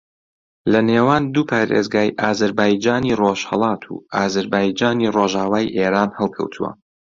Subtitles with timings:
[0.71, 6.71] لە نێوان دوو پارێزگای ئازەربایجانی ڕۆژھەڵات و ئازەربایجانی ڕۆژاوای ئێران ھەڵکەوتووە